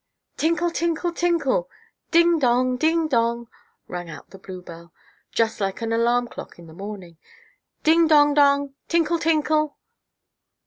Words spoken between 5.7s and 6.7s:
an alarm clock in